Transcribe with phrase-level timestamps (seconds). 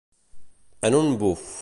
[0.91, 1.47] En un buf.